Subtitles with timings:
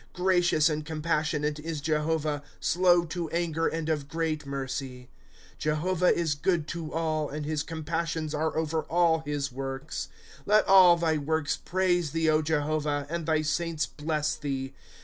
[0.09, 6.11] ^ Gracious and compassionate is Jehovah; Slow to anger, and of great mercy, * Jehovah
[6.11, 10.07] is good to all, And his compassions are over all his works.
[10.41, 14.73] ^^ Let all thy works praise thee, Jehovah, And thy saints bless thee.